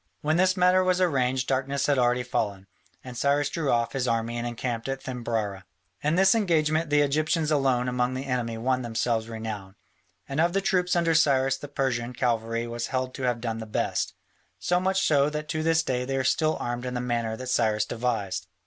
When 0.21 0.37
this 0.37 0.57
matter 0.57 0.83
was 0.83 0.99
arranged 0.99 1.47
darkness 1.47 1.85
had 1.85 1.99
already 1.99 2.23
fallen, 2.23 2.65
and 3.03 3.15
Cyrus 3.15 3.51
drew 3.51 3.69
off 3.71 3.91
his 3.93 4.07
army 4.07 4.35
and 4.35 4.47
encamped 4.47 4.89
at 4.89 5.03
Thymbrara. 5.03 5.63
In 6.01 6.15
this 6.15 6.33
engagement 6.33 6.89
the 6.89 7.01
Egyptians 7.03 7.51
alone 7.51 7.87
among 7.87 8.15
the 8.15 8.25
enemy 8.25 8.57
won 8.57 8.81
themselves 8.81 9.29
renown, 9.29 9.75
and 10.27 10.41
of 10.41 10.53
the 10.53 10.59
troops 10.61 10.95
under 10.95 11.13
Cyrus 11.13 11.57
the 11.57 11.67
Persian 11.67 12.13
cavalry 12.13 12.65
was 12.65 12.87
held 12.87 13.13
to 13.13 13.21
have 13.25 13.41
done 13.41 13.59
the 13.59 13.67
best, 13.67 14.15
so 14.57 14.79
much 14.79 15.05
so 15.05 15.29
that 15.29 15.47
to 15.49 15.61
this 15.61 15.83
day 15.83 16.03
they 16.03 16.17
are 16.17 16.23
still 16.23 16.57
armed 16.59 16.87
in 16.87 16.95
the 16.95 16.99
manner 16.99 17.37
that 17.37 17.45
Cyrus 17.45 17.85
devised. 17.85 18.47